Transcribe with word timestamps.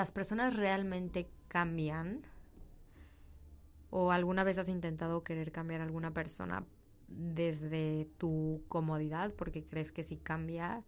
las 0.00 0.12
personas 0.12 0.56
realmente 0.56 1.28
cambian 1.48 2.22
o 3.90 4.12
alguna 4.12 4.44
vez 4.44 4.56
has 4.56 4.70
intentado 4.70 5.22
querer 5.22 5.52
cambiar 5.52 5.82
a 5.82 5.84
alguna 5.84 6.14
persona 6.14 6.64
desde 7.08 8.08
tu 8.16 8.64
comodidad 8.68 9.34
porque 9.34 9.62
crees 9.62 9.92
que 9.92 10.02
si 10.02 10.16
cambia 10.16 10.86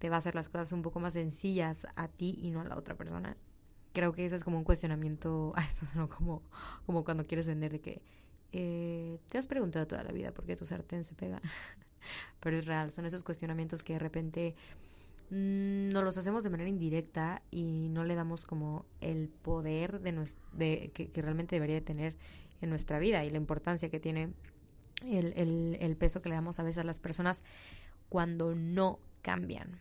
te 0.00 0.10
va 0.10 0.16
a 0.16 0.18
hacer 0.18 0.34
las 0.34 0.48
cosas 0.48 0.72
un 0.72 0.82
poco 0.82 0.98
más 0.98 1.12
sencillas 1.12 1.86
a 1.94 2.08
ti 2.08 2.36
y 2.42 2.50
no 2.50 2.60
a 2.60 2.64
la 2.64 2.76
otra 2.76 2.96
persona. 2.96 3.36
Creo 3.92 4.12
que 4.12 4.26
ese 4.26 4.34
es 4.34 4.42
como 4.42 4.58
un 4.58 4.64
cuestionamiento, 4.64 5.52
a 5.56 5.62
eso 5.62 5.86
no 5.94 6.08
como, 6.08 6.42
como 6.84 7.04
cuando 7.04 7.22
quieres 7.22 7.46
vender 7.46 7.70
de 7.70 7.80
que 7.80 8.02
eh, 8.50 9.20
te 9.28 9.38
has 9.38 9.46
preguntado 9.46 9.86
toda 9.86 10.02
la 10.02 10.10
vida 10.10 10.34
por 10.34 10.46
qué 10.46 10.56
tu 10.56 10.66
sartén 10.66 11.04
se 11.04 11.14
pega. 11.14 11.40
Pero 12.40 12.56
es 12.56 12.66
real, 12.66 12.90
son 12.90 13.06
esos 13.06 13.22
cuestionamientos 13.22 13.84
que 13.84 13.92
de 13.92 13.98
repente 14.00 14.56
mm, 15.30 15.88
nos 15.90 16.04
los 16.04 16.18
hacemos 16.18 16.42
de 16.42 16.50
manera 16.50 16.68
indirecta 16.68 17.42
y 17.50 17.88
no 17.90 18.04
le 18.04 18.14
damos 18.14 18.44
como 18.44 18.86
el 19.00 19.28
poder 19.28 20.00
de, 20.00 20.12
de 20.52 20.90
que, 20.92 21.22
realmente 21.22 21.56
debería 21.56 21.76
de 21.76 21.82
tener 21.82 22.16
en 22.60 22.70
nuestra 22.70 22.98
vida 22.98 23.24
y 23.24 23.30
la 23.30 23.36
importancia 23.36 23.88
que 23.88 24.00
tiene 24.00 24.32
el, 25.06 25.32
el, 25.36 25.78
el 25.80 25.96
peso 25.96 26.22
que 26.22 26.28
le 26.28 26.34
damos 26.34 26.58
a 26.58 26.62
veces 26.62 26.78
a 26.78 26.84
las 26.84 27.00
personas 27.00 27.44
cuando 28.08 28.54
no 28.54 28.98
cambian. 29.22 29.80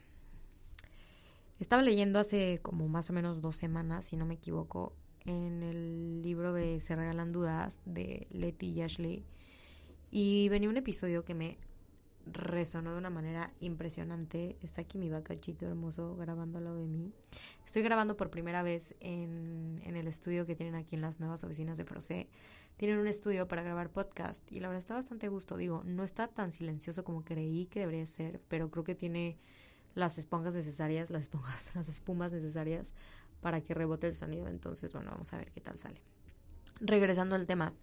Estaba 1.60 1.82
leyendo 1.82 2.20
hace 2.20 2.60
como 2.62 2.88
más 2.88 3.10
o 3.10 3.14
menos 3.14 3.42
dos 3.42 3.58
semanas, 3.58 4.06
si 4.06 4.16
no 4.16 4.26
me 4.26 4.36
equivoco, 4.36 4.94
en 5.26 5.64
el 5.64 6.22
libro 6.22 6.54
de 6.54 6.80
Se 6.80 6.96
regalan 6.96 7.32
dudas 7.32 7.82
de 7.86 8.28
Letty 8.32 8.68
y 8.68 8.82
Ashley. 8.82 9.26
Y 10.12 10.50
venía 10.50 10.70
un 10.70 10.78
episodio 10.78 11.26
que 11.26 11.34
me 11.34 11.58
resonó 12.32 12.92
de 12.92 12.98
una 12.98 13.10
manera 13.10 13.52
impresionante. 13.60 14.58
Está 14.62 14.82
aquí 14.82 14.98
mi 14.98 15.10
bacachito 15.10 15.66
hermoso 15.66 16.16
grabando 16.16 16.60
lado 16.60 16.78
de 16.78 16.88
mí. 16.88 17.12
Estoy 17.66 17.82
grabando 17.82 18.18
por 18.18 18.30
primera 18.30 18.64
vez 18.64 18.96
en, 19.00 19.80
en 19.84 19.96
el 19.96 20.08
estudio 20.08 20.46
que 20.46 20.56
tienen 20.56 20.76
aquí 20.76 20.96
en 20.96 21.02
las 21.02 21.20
nuevas 21.20 21.44
oficinas 21.44 21.78
de 21.78 21.86
Frosé. 21.86 22.30
Tienen 22.78 23.00
un 23.00 23.08
estudio 23.08 23.48
para 23.48 23.64
grabar 23.64 23.90
podcast 23.90 24.50
y 24.52 24.60
la 24.60 24.68
verdad 24.68 24.80
está 24.80 24.94
bastante 24.94 25.28
gusto. 25.30 25.58
Digo, 25.58 25.84
no 25.86 26.04
está 26.04 26.28
tan 26.28 26.52
silencioso 26.52 27.04
como 27.04 27.24
creí 27.24 27.66
que 27.66 27.80
debería 27.80 28.06
ser, 28.06 28.40
pero 28.48 28.70
creo 28.70 28.84
que 28.84 28.96
tiene 28.96 29.38
las 29.96 30.18
esponjas 30.18 30.56
necesarias, 30.56 31.10
las 31.10 31.24
esponjas, 31.24 31.72
las 31.76 31.90
espumas 31.90 32.32
necesarias 32.32 32.94
para 33.42 33.62
que 33.62 33.74
rebote 33.74 34.08
el 34.08 34.16
sonido. 34.16 34.48
Entonces, 34.48 34.94
bueno, 34.94 35.12
vamos 35.12 35.34
a 35.34 35.38
ver 35.38 35.52
qué 35.52 35.62
tal 35.62 35.80
sale. 35.80 36.02
Regresando 36.80 37.36
al 37.36 37.48
tema, 37.48 37.74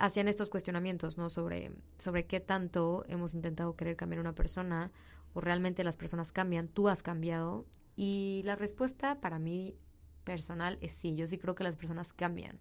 hacían 0.00 0.28
estos 0.28 0.48
cuestionamientos, 0.48 1.18
¿no? 1.18 1.28
Sobre, 1.28 1.70
sobre 1.98 2.24
qué 2.26 2.40
tanto 2.40 3.04
hemos 3.06 3.34
intentado 3.34 3.76
querer 3.76 3.96
cambiar 3.96 4.20
una 4.20 4.34
persona 4.34 4.90
o 5.34 5.42
realmente 5.42 5.84
las 5.84 5.98
personas 5.98 6.32
cambian, 6.32 6.68
tú 6.68 6.88
has 6.88 7.02
cambiado. 7.02 7.66
Y 7.96 8.40
la 8.44 8.56
respuesta 8.56 9.20
para 9.20 9.38
mí 9.38 9.76
personal 10.24 10.78
es 10.80 10.94
sí, 10.94 11.16
yo 11.16 11.26
sí 11.26 11.36
creo 11.36 11.54
que 11.54 11.64
las 11.64 11.76
personas 11.76 12.14
cambian. 12.14 12.58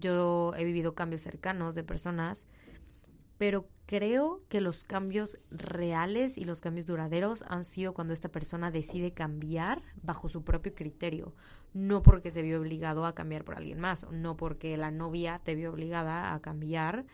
Yo 0.00 0.52
he 0.58 0.64
vivido 0.64 0.94
cambios 0.94 1.22
cercanos 1.22 1.74
de 1.74 1.82
personas 1.82 2.46
pero 3.38 3.68
creo 3.86 4.42
que 4.48 4.60
los 4.60 4.84
cambios 4.84 5.38
reales 5.50 6.38
y 6.38 6.44
los 6.44 6.60
cambios 6.60 6.86
duraderos 6.86 7.44
han 7.48 7.64
sido 7.64 7.94
cuando 7.94 8.12
esta 8.12 8.30
persona 8.30 8.70
decide 8.70 9.12
cambiar 9.12 9.82
bajo 10.02 10.28
su 10.28 10.42
propio 10.42 10.74
criterio, 10.74 11.34
no 11.72 12.02
porque 12.02 12.30
se 12.30 12.42
vio 12.42 12.60
obligado 12.60 13.06
a 13.06 13.14
cambiar 13.14 13.44
por 13.44 13.56
alguien 13.56 13.78
más, 13.78 14.06
no 14.10 14.36
porque 14.36 14.76
la 14.76 14.90
novia 14.90 15.40
te 15.42 15.54
vio 15.54 15.70
obligada 15.70 16.34
a 16.34 16.40
cambiar 16.40 17.06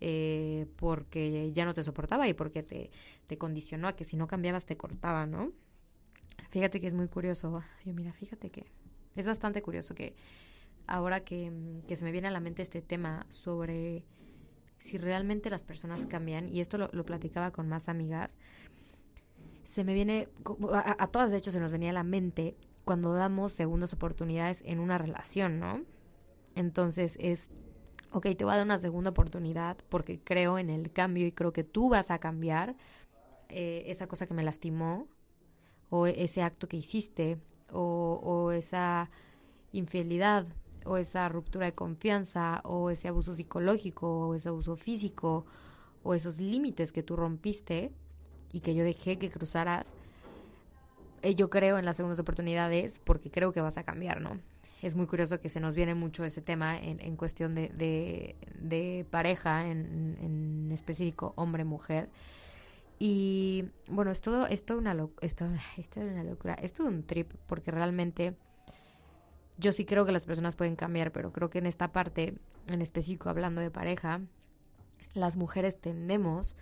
eh, 0.00 0.66
porque 0.76 1.52
ya 1.52 1.64
no 1.64 1.74
te 1.74 1.84
soportaba 1.84 2.28
y 2.28 2.34
porque 2.34 2.62
te, 2.62 2.90
te 3.26 3.38
condicionó 3.38 3.88
a 3.88 3.96
que 3.96 4.04
si 4.04 4.16
no 4.16 4.26
cambiabas 4.26 4.66
te 4.66 4.76
cortaba, 4.76 5.26
¿no? 5.26 5.52
Fíjate 6.50 6.80
que 6.80 6.86
es 6.86 6.94
muy 6.94 7.08
curioso. 7.08 7.62
Yo, 7.84 7.94
mira, 7.94 8.12
fíjate 8.12 8.50
que 8.50 8.66
es 9.16 9.26
bastante 9.26 9.62
curioso 9.62 9.94
que 9.94 10.14
ahora 10.86 11.20
que, 11.20 11.52
que 11.86 11.96
se 11.96 12.04
me 12.04 12.12
viene 12.12 12.28
a 12.28 12.30
la 12.30 12.40
mente 12.40 12.62
este 12.62 12.82
tema 12.82 13.26
sobre 13.28 14.04
si 14.84 14.98
realmente 14.98 15.48
las 15.48 15.62
personas 15.62 16.04
cambian, 16.04 16.46
y 16.46 16.60
esto 16.60 16.76
lo, 16.76 17.06
platicaba 17.06 17.52
con 17.52 17.66
más 17.66 17.88
amigas, 17.88 18.38
se 19.64 19.82
me 19.82 19.94
viene, 19.94 20.28
a, 20.74 21.06
todas 21.06 21.30
de 21.30 21.38
hecho 21.38 21.50
se 21.50 21.58
nos 21.58 21.72
venía 21.72 21.88
a 21.88 21.94
la 21.94 22.04
mente 22.04 22.54
cuando 22.84 23.14
damos 23.14 23.54
segundas 23.54 23.94
oportunidades 23.94 24.62
en 24.66 24.80
una 24.80 24.98
relación, 24.98 25.58
¿no? 25.58 25.80
Entonces 26.54 27.16
es, 27.18 27.50
ok, 28.10 28.26
te 28.36 28.44
voy 28.44 28.52
a 28.52 28.56
dar 28.58 28.66
una 28.66 28.76
segunda 28.76 29.08
oportunidad 29.08 29.78
porque 29.88 30.20
creo 30.20 30.58
en 30.58 30.68
el 30.68 30.92
cambio 30.92 31.26
y 31.26 31.32
creo 31.32 31.54
que 31.54 31.64
tú 31.64 31.88
vas 31.88 32.10
a 32.10 32.18
cambiar 32.18 32.76
eh, 33.48 33.84
esa 33.86 34.06
cosa 34.06 34.26
que 34.26 34.34
me 34.34 34.42
lastimó 34.42 35.08
o 35.88 36.06
ese 36.06 36.42
acto 36.42 36.68
que 36.68 36.76
hiciste 36.76 37.38
o 37.70 38.52
esa 38.52 39.10
infidelidad 39.72 40.46
o 40.84 40.96
esa 40.96 41.28
ruptura 41.28 41.66
de 41.66 41.74
confianza 41.74 42.60
o 42.64 42.90
ese 42.90 43.08
abuso 43.08 43.32
psicológico 43.32 44.28
o 44.28 44.34
ese 44.34 44.48
abuso 44.48 44.76
físico 44.76 45.44
o 46.02 46.14
esos 46.14 46.38
límites 46.38 46.92
que 46.92 47.02
tú 47.02 47.16
rompiste 47.16 47.90
y 48.52 48.60
que 48.60 48.74
yo 48.74 48.84
dejé 48.84 49.18
que 49.18 49.30
cruzaras, 49.30 49.92
eh, 51.22 51.34
yo 51.34 51.50
creo 51.50 51.78
en 51.78 51.84
las 51.84 51.96
segundas 51.96 52.20
oportunidades 52.20 53.00
porque 53.02 53.30
creo 53.30 53.52
que 53.52 53.60
vas 53.60 53.78
a 53.78 53.84
cambiar, 53.84 54.20
¿no? 54.20 54.38
Es 54.82 54.96
muy 54.96 55.06
curioso 55.06 55.40
que 55.40 55.48
se 55.48 55.60
nos 55.60 55.74
viene 55.74 55.94
mucho 55.94 56.24
ese 56.24 56.42
tema 56.42 56.78
en, 56.78 57.00
en 57.00 57.16
cuestión 57.16 57.54
de, 57.54 58.36
de, 58.58 59.06
pareja, 59.10 59.66
en, 59.66 60.18
en 60.20 60.70
específico 60.72 61.32
hombre-mujer. 61.36 62.10
Y 62.98 63.64
bueno, 63.88 64.10
es 64.10 64.20
todo, 64.20 64.46
es 64.46 64.64
una, 64.70 64.96
esto 65.20 65.46
es 65.76 65.96
una 65.96 66.24
locura, 66.24 66.54
es 66.54 66.72
todo 66.72 66.88
un 66.88 67.02
trip 67.02 67.32
porque 67.46 67.70
realmente 67.70 68.36
yo 69.56 69.72
sí 69.72 69.84
creo 69.84 70.04
que 70.04 70.12
las 70.12 70.26
personas 70.26 70.56
pueden 70.56 70.76
cambiar, 70.76 71.12
pero 71.12 71.32
creo 71.32 71.50
que 71.50 71.58
en 71.58 71.66
esta 71.66 71.92
parte, 71.92 72.34
en 72.68 72.82
específico 72.82 73.28
hablando 73.28 73.60
de 73.60 73.70
pareja, 73.70 74.20
las 75.14 75.36
mujeres 75.36 75.80
tendemos, 75.80 76.56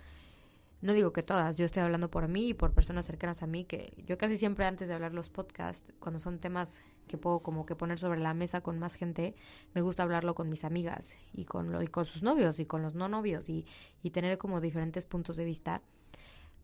no 0.81 0.93
digo 0.93 1.13
que 1.13 1.23
todas, 1.23 1.57
yo 1.57 1.65
estoy 1.65 1.81
hablando 1.81 2.11
por 2.11 2.27
mí 2.27 2.49
y 2.49 2.53
por 2.53 2.73
personas 2.73 3.05
cercanas 3.05 3.41
a 3.41 3.47
mí, 3.47 3.63
que 3.63 3.93
yo 4.05 4.17
casi 4.17 4.37
siempre 4.37 4.65
antes 4.65 4.87
de 4.87 4.93
hablar 4.93 5.13
los 5.13 5.29
podcasts, 5.29 5.91
cuando 5.99 6.19
son 6.19 6.39
temas 6.39 6.79
que 7.07 7.17
puedo 7.17 7.39
como 7.39 7.65
que 7.65 7.75
poner 7.75 7.99
sobre 7.99 8.19
la 8.19 8.33
mesa 8.33 8.61
con 8.61 8.77
más 8.77 8.95
gente, 8.95 9.35
me 9.73 9.81
gusta 9.81 10.03
hablarlo 10.03 10.35
con 10.35 10.49
mis 10.49 10.63
amigas 10.63 11.15
y 11.33 11.45
con, 11.45 11.71
lo, 11.71 11.81
y 11.81 11.87
con 11.87 12.05
sus 12.05 12.21
novios 12.21 12.59
y 12.59 12.65
con 12.65 12.81
los 12.81 12.93
no 12.95 13.07
novios 13.07 13.49
y, 13.49 13.65
y 14.03 14.11
tener 14.11 14.37
como 14.37 14.61
diferentes 14.61 15.05
puntos 15.05 15.35
de 15.35 15.45
vista. 15.45 15.81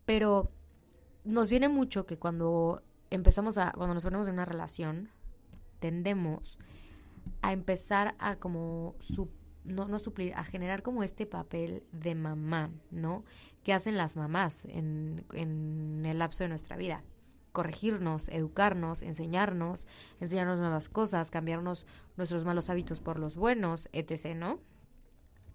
Pero 0.06 0.52
nos 1.24 1.50
viene 1.50 1.70
mucho 1.70 2.06
que 2.06 2.18
cuando 2.18 2.84
empezamos 3.10 3.58
a, 3.58 3.72
cuando 3.72 3.94
nos 3.94 4.04
ponemos 4.04 4.28
en 4.28 4.34
una 4.34 4.46
relación, 4.46 5.10
tendemos 5.80 6.58
a 7.42 7.54
empezar 7.54 8.16
a 8.20 8.38
como 8.38 8.96
no, 9.64 9.88
no 9.88 10.00
suplir, 10.00 10.34
a 10.36 10.44
generar 10.44 10.82
como 10.84 11.04
este 11.04 11.26
papel 11.26 11.84
de 11.92 12.16
mamá, 12.16 12.72
¿no? 12.92 13.24
Que 13.64 13.74
hacen 13.74 13.98
las 13.98 14.18
mamás 14.18 14.66
en, 14.66 15.26
en 15.34 16.06
el 16.06 16.20
lapso 16.20 16.44
de 16.44 16.50
nuestra 16.50 16.76
vida. 16.76 17.04
Corregirnos, 17.52 18.30
educarnos, 18.30 19.02
enseñarnos, 19.02 19.88
enseñarnos 20.20 20.60
nuevas 20.60 20.90
cosas, 20.90 21.32
cambiarnos 21.32 21.86
nuestros 22.16 22.46
malos 22.46 22.70
hábitos 22.70 23.02
por 23.02 23.20
los 23.20 23.36
buenos, 23.36 23.90
etc., 23.92 24.36
¿no? 24.36 24.60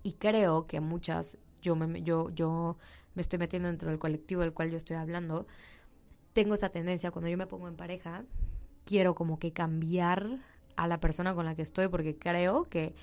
Y 0.03 0.15
creo 0.15 0.67
que 0.67 0.81
muchas, 0.81 1.39
yo 1.62 1.77
me, 1.77 2.03
yo, 2.03 2.31
yo 2.31 2.77
me 3.15 3.23
estoy 3.23 3.39
metiendo 3.39 3.69
dentro 3.69 3.89
del 3.89 3.99
colectivo 3.99 4.43
del 4.43 4.53
cual 4.53 4.71
yo 4.71 4.77
estoy 4.77 4.97
hablando, 4.97 5.47
tengo 6.33 6.55
esa 6.55 6.69
tendencia 6.69 7.11
cuando 7.11 7.31
yo 7.31 7.39
me 7.39 7.47
pongo 7.47 7.69
en 7.69 7.77
pareja, 7.77 8.25
quiero 8.84 9.15
como 9.15 9.39
que 9.39 9.53
cambiar 9.53 10.39
a 10.77 10.87
la 10.87 11.00
persona 11.00 11.34
con 11.34 11.45
la 11.47 11.55
que 11.55 11.62
estoy 11.62 11.89
porque 11.89 12.17
creo 12.17 12.65
que 12.65 12.95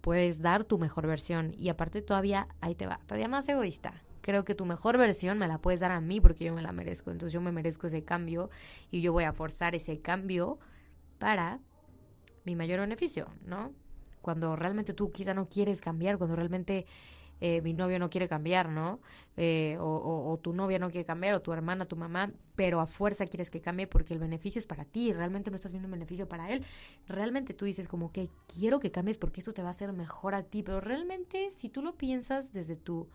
puedes 0.00 0.40
dar 0.40 0.64
tu 0.64 0.78
mejor 0.78 1.06
versión 1.06 1.52
y 1.58 1.68
aparte 1.68 2.02
todavía 2.02 2.48
ahí 2.60 2.74
te 2.74 2.86
va, 2.86 3.00
todavía 3.06 3.28
más 3.28 3.48
egoísta. 3.48 3.92
Creo 4.22 4.44
que 4.44 4.54
tu 4.54 4.66
mejor 4.66 4.98
versión 4.98 5.38
me 5.38 5.48
la 5.48 5.58
puedes 5.58 5.80
dar 5.80 5.92
a 5.92 6.00
mí 6.00 6.20
porque 6.20 6.44
yo 6.44 6.54
me 6.54 6.62
la 6.62 6.72
merezco, 6.72 7.10
entonces 7.10 7.32
yo 7.32 7.40
me 7.40 7.52
merezco 7.52 7.86
ese 7.86 8.04
cambio 8.04 8.50
y 8.90 9.00
yo 9.00 9.12
voy 9.12 9.24
a 9.24 9.32
forzar 9.32 9.74
ese 9.74 10.00
cambio 10.00 10.58
para 11.18 11.60
mi 12.44 12.56
mayor 12.56 12.80
beneficio, 12.80 13.28
¿no? 13.44 13.72
Cuando 14.20 14.56
realmente 14.56 14.92
tú 14.92 15.10
quizá 15.10 15.32
no 15.32 15.48
quieres 15.48 15.80
cambiar, 15.80 16.18
cuando 16.18 16.36
realmente 16.36 16.86
eh, 17.40 17.60
mi 17.62 17.72
novio 17.72 17.98
no 17.98 18.10
quiere 18.10 18.28
cambiar, 18.28 18.68
¿no? 18.68 19.00
Eh, 19.36 19.76
o, 19.80 20.38
tu 20.42 20.52
novia 20.52 20.78
no 20.78 20.90
quiere 20.90 21.04
cambiar, 21.04 21.34
o 21.34 21.40
tu 21.40 21.52
hermana, 21.52 21.86
tu 21.86 21.96
mamá, 21.96 22.32
pero 22.56 22.80
a 22.80 22.86
fuerza 22.86 23.26
quieres 23.26 23.48
que 23.48 23.60
cambie 23.60 23.86
porque 23.86 24.12
el 24.12 24.20
beneficio 24.20 24.58
es 24.58 24.66
para 24.66 24.84
ti, 24.84 25.12
realmente 25.12 25.50
no 25.50 25.56
estás 25.56 25.72
viendo 25.72 25.86
un 25.86 25.92
beneficio 25.92 26.28
para 26.28 26.50
él. 26.50 26.64
Realmente 27.08 27.54
tú 27.54 27.64
dices 27.64 27.88
como 27.88 28.12
que 28.12 28.28
quiero 28.46 28.80
que 28.80 28.90
cambies 28.90 29.18
porque 29.18 29.40
esto 29.40 29.54
te 29.54 29.62
va 29.62 29.68
a 29.68 29.70
hacer 29.70 29.92
mejor 29.92 30.34
a 30.34 30.42
ti, 30.42 30.62
pero 30.62 30.80
realmente 30.80 31.50
si 31.50 31.68
tú 31.68 31.82
lo 31.82 31.96
piensas 31.96 32.52
desde 32.52 32.76
tu, 32.76 33.08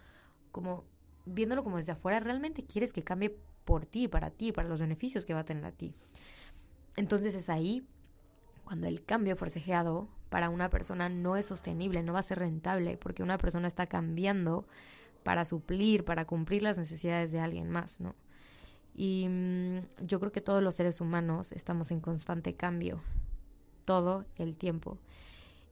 como 0.52 0.84
viéndolo 1.26 1.64
como 1.64 1.78
desde 1.78 1.92
afuera, 1.92 2.20
realmente 2.20 2.66
quieres 2.66 2.94
que 2.94 3.04
cambie 3.04 3.38
por 3.66 3.86
ti, 3.86 4.08
para 4.08 4.32
ti, 4.32 4.52
para 4.52 4.68
los 4.68 4.80
beneficios 4.80 5.26
que 5.26 5.34
va 5.34 5.42
a 5.42 5.46
tener 5.46 5.66
a 5.66 5.72
ti. 5.72 5.94
Entonces 6.96 7.36
es 7.36 7.50
ahí 7.50 7.86
cuando 8.64 8.88
el 8.88 9.04
cambio 9.04 9.36
forcejeado 9.36 10.08
para 10.36 10.50
una 10.50 10.70
persona 10.70 11.08
no 11.08 11.38
es 11.38 11.46
sostenible, 11.46 12.04
no 12.04 12.12
va 12.12 12.20
a 12.20 12.22
ser 12.22 12.40
rentable, 12.40 12.98
porque 12.98 13.24
una 13.24 13.38
persona 13.38 13.70
está 13.70 13.88
cambiando 13.88 14.68
para 15.24 15.46
suplir, 15.46 16.04
para 16.04 16.26
cumplir 16.26 16.62
las 16.62 16.78
necesidades 16.78 17.32
de 17.32 17.40
alguien 17.40 17.70
más, 17.70 18.02
¿no? 18.02 18.16
Y 18.94 19.30
mm, 19.30 19.78
yo 20.06 20.20
creo 20.20 20.34
que 20.34 20.42
todos 20.42 20.62
los 20.62 20.76
seres 20.76 21.00
humanos 21.00 21.54
estamos 21.54 21.90
en 21.90 22.02
constante 22.02 22.54
cambio. 22.54 23.00
todo 23.86 24.26
el 24.36 24.58
tiempo. 24.58 24.98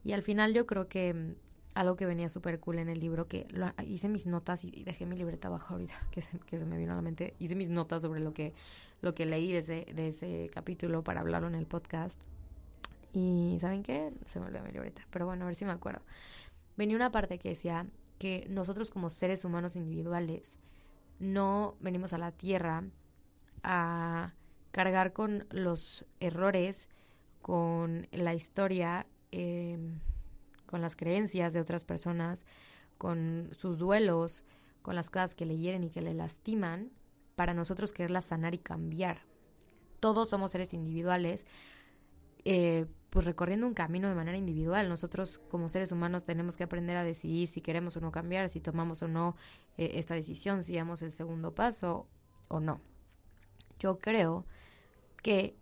Y 0.06 0.14
al 0.14 0.24
final 0.24 0.54
yo 0.54 0.66
creo 0.66 0.88
que 0.88 1.14
mm, 1.14 1.36
algo 1.76 1.98
que 1.98 2.06
venía 2.06 2.30
súper 2.30 2.62
cool 2.62 2.80
en 2.80 2.88
el 2.88 3.02
libro, 3.02 3.28
que 3.28 3.46
hice 3.86 4.08
mis 4.08 4.28
notas 4.28 4.64
y 4.64 4.86
dejé 4.86 5.06
mi 5.06 5.18
libreta 5.18 5.50
abajo 5.50 5.74
ahorita, 5.74 5.96
que 6.12 6.22
se, 6.22 6.40
que 6.40 6.58
se 6.58 6.66
me 6.66 6.78
vino 6.78 6.94
a 6.94 6.96
la 6.96 7.02
mente, 7.02 7.36
hice 7.38 7.56
mis 7.56 7.68
notas 7.68 8.02
sobre 8.04 8.22
lo 8.22 8.34
que, 8.34 8.54
lo 9.02 9.14
que 9.14 9.26
leí 9.26 9.52
de 9.52 9.58
ese, 9.58 9.86
de 9.94 10.08
ese 10.08 10.50
capítulo 10.54 11.04
para 11.04 11.20
hablarlo 11.20 11.50
en 11.50 11.56
el 11.56 11.66
podcast. 11.66 12.24
Y 13.14 13.58
¿saben 13.60 13.84
qué? 13.84 14.12
Se 14.26 14.40
me 14.40 14.48
olvidó 14.48 14.64
mi 14.64 14.72
libreta, 14.72 15.06
pero 15.12 15.28
bueno, 15.28 15.44
a 15.44 15.46
ver 15.46 15.56
si 15.56 15.66
me 15.66 15.72
acuerdo. 15.72 16.02
Venía 16.76 16.96
una 16.96 17.12
parte 17.12 17.38
que 17.38 17.50
decía 17.50 17.86
que 18.18 18.48
nosotros 18.50 18.90
como 18.90 19.10
seres 19.12 19.46
humanos 19.46 19.76
individuales 19.76 20.58
no 21.20 21.78
venimos 21.80 22.14
a 22.14 22.18
la 22.18 22.32
Tierra 22.32 22.84
a 23.62 24.34
cargar 24.72 25.14
con 25.14 25.46
los 25.52 26.06
errores, 26.20 26.90
con 27.44 28.08
la 28.12 28.34
historia, 28.34 29.06
em, 29.32 30.00
con 30.66 30.82
las 30.82 30.96
creencias 30.96 31.54
de 31.54 31.60
otras 31.60 31.86
personas, 31.86 32.46
con 32.98 33.50
sus 33.56 33.78
duelos, 33.78 34.44
con 34.82 34.96
las 34.96 35.12
cosas 35.12 35.36
que 35.36 35.46
le 35.46 35.58
hieren 35.58 35.84
y 35.84 35.90
que 35.92 36.02
le 36.02 36.16
lastiman, 36.16 36.92
para 37.36 37.54
nosotros 37.54 37.94
quererlas 37.94 38.26
sanar 38.26 38.56
y 38.56 38.58
cambiar. 38.58 39.22
Todos 40.00 40.30
somos 40.30 40.52
seres 40.52 40.74
individuales, 40.74 41.46
eh, 42.46 42.88
pues 43.14 43.28
recorriendo 43.28 43.68
un 43.68 43.76
camino 43.76 44.10
de 44.10 44.16
manera 44.16 44.36
individual. 44.36 44.90
Nosotros 44.90 45.40
como 45.48 45.70
seres 45.70 45.92
humanos 45.92 46.24
tenemos 46.24 46.58
que 46.58 46.64
aprender 46.64 46.98
a 46.98 47.04
decidir 47.04 47.48
si 47.48 47.62
queremos 47.62 47.96
o 47.96 48.02
no 48.02 48.12
cambiar, 48.12 48.50
si 48.50 48.60
tomamos 48.60 49.04
o 49.04 49.08
no 49.08 49.36
eh, 49.78 49.92
esta 49.94 50.16
decisión, 50.16 50.64
si 50.64 50.76
damos 50.76 51.04
el 51.04 51.12
segundo 51.12 51.54
paso 51.54 52.08
o 52.48 52.60
no. 52.60 52.82
Yo 53.78 54.00
creo 54.00 54.48
que 55.22 55.56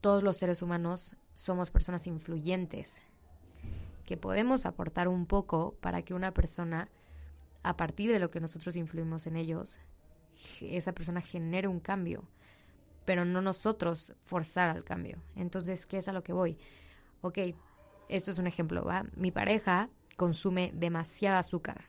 todos 0.00 0.22
los 0.22 0.38
seres 0.38 0.62
humanos 0.62 1.16
somos 1.34 1.70
personas 1.70 2.06
influyentes, 2.06 3.02
que 4.06 4.16
podemos 4.16 4.64
aportar 4.64 5.06
un 5.06 5.26
poco 5.26 5.74
para 5.82 6.00
que 6.00 6.14
una 6.14 6.32
persona, 6.32 6.88
a 7.62 7.76
partir 7.76 8.10
de 8.10 8.20
lo 8.20 8.30
que 8.30 8.40
nosotros 8.40 8.74
influimos 8.76 9.26
en 9.26 9.36
ellos, 9.36 9.80
esa 10.62 10.94
persona 10.94 11.20
genere 11.20 11.68
un 11.68 11.80
cambio, 11.80 12.24
pero 13.10 13.24
no 13.24 13.42
nosotros 13.42 14.14
forzar 14.22 14.70
al 14.70 14.84
cambio. 14.84 15.20
Entonces, 15.34 15.84
¿qué 15.84 15.98
es 15.98 16.06
a 16.06 16.12
lo 16.12 16.22
que 16.22 16.32
voy? 16.32 16.56
Ok, 17.22 17.38
esto 18.08 18.30
es 18.30 18.38
un 18.38 18.46
ejemplo, 18.46 18.84
¿va? 18.84 19.04
Mi 19.16 19.32
pareja 19.32 19.90
consume 20.14 20.70
demasiada 20.76 21.40
azúcar. 21.40 21.88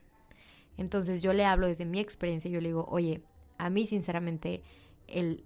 Entonces 0.77 1.21
yo 1.21 1.31
le 1.31 1.45
hablo 1.45 1.67
desde 1.67 1.85
mi 1.85 1.99
experiencia, 1.99 2.49
yo 2.49 2.59
le 2.59 2.69
digo, 2.69 2.87
oye, 2.89 3.21
a 3.59 3.69
mí 3.69 3.85
sinceramente 3.85 4.63
el, 5.05 5.43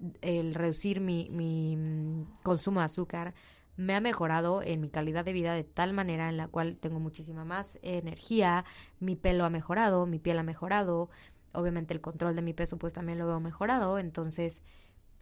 reducir 0.53 1.01
mi, 1.01 1.27
mi 1.29 2.25
consumo 2.41 2.79
de 2.79 2.85
azúcar 2.85 3.33
me 3.75 3.95
ha 3.95 3.99
mejorado 3.99 4.61
en 4.61 4.79
mi 4.79 4.87
calidad 4.87 5.25
de 5.25 5.33
vida 5.33 5.53
de 5.55 5.65
tal 5.65 5.91
manera 5.91 6.29
en 6.29 6.37
la 6.37 6.47
cual 6.47 6.77
tengo 6.77 7.01
muchísima 7.01 7.43
más 7.43 7.77
energía, 7.81 8.63
mi 9.01 9.17
pelo 9.17 9.43
ha 9.43 9.49
mejorado, 9.49 10.05
mi 10.05 10.19
piel 10.19 10.39
ha 10.39 10.43
mejorado, 10.43 11.09
obviamente 11.51 11.93
el 11.93 11.99
control 11.99 12.33
de 12.33 12.43
mi 12.43 12.53
peso 12.53 12.77
pues 12.77 12.93
también 12.93 13.19
lo 13.19 13.27
veo 13.27 13.41
mejorado, 13.41 13.99
entonces 13.99 14.61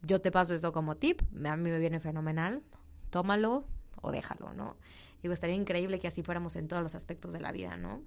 yo 0.03 0.21
te 0.21 0.31
paso 0.31 0.53
esto 0.53 0.71
como 0.71 0.95
tip, 0.97 1.21
a 1.45 1.55
mí 1.55 1.63
me 1.63 1.79
viene 1.79 1.99
fenomenal, 1.99 2.61
tómalo 3.09 3.65
o 4.01 4.11
déjalo, 4.11 4.53
¿no? 4.53 4.77
Digo, 5.21 5.33
estaría 5.33 5.55
increíble 5.55 5.99
que 5.99 6.07
así 6.07 6.21
fuéramos 6.21 6.55
en 6.55 6.67
todos 6.67 6.83
los 6.83 6.95
aspectos 6.95 7.33
de 7.33 7.39
la 7.39 7.51
vida, 7.51 7.77
¿no? 7.77 8.01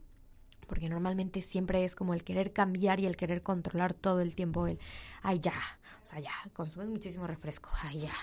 porque 0.66 0.88
normalmente 0.88 1.42
siempre 1.42 1.84
es 1.84 1.94
como 1.94 2.14
el 2.14 2.24
querer 2.24 2.52
cambiar 2.52 3.00
y 3.00 3.06
el 3.06 3.16
querer 3.16 3.42
controlar 3.42 3.94
todo 3.94 4.20
el 4.20 4.34
tiempo 4.34 4.66
el, 4.66 4.78
ay 5.22 5.40
ya, 5.40 5.54
o 6.02 6.06
sea, 6.06 6.18
ya, 6.18 6.32
consumes 6.52 6.88
muchísimo 6.88 7.26
refresco, 7.26 7.70
ay 7.82 8.00
ya, 8.00 8.14